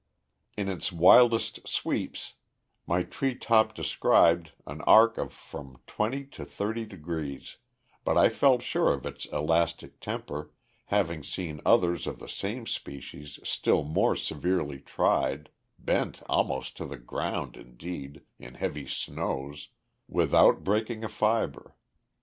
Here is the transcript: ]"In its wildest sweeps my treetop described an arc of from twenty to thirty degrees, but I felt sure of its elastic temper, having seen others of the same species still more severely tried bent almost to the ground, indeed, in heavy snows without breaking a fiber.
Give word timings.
]"In 0.57 0.67
its 0.67 0.91
wildest 0.91 1.67
sweeps 1.67 2.33
my 2.87 3.03
treetop 3.03 3.75
described 3.75 4.51
an 4.65 4.81
arc 4.87 5.19
of 5.19 5.31
from 5.31 5.79
twenty 5.85 6.25
to 6.25 6.43
thirty 6.43 6.87
degrees, 6.87 7.57
but 8.03 8.17
I 8.17 8.27
felt 8.27 8.63
sure 8.63 8.93
of 8.95 9.05
its 9.05 9.25
elastic 9.25 9.99
temper, 9.99 10.51
having 10.85 11.21
seen 11.23 11.61
others 11.67 12.07
of 12.07 12.17
the 12.17 12.27
same 12.27 12.65
species 12.65 13.39
still 13.43 13.83
more 13.83 14.15
severely 14.15 14.79
tried 14.79 15.51
bent 15.77 16.23
almost 16.27 16.75
to 16.77 16.87
the 16.87 16.97
ground, 16.97 17.55
indeed, 17.55 18.23
in 18.39 18.55
heavy 18.55 18.87
snows 18.87 19.69
without 20.07 20.63
breaking 20.63 21.03
a 21.03 21.09
fiber. 21.09 21.75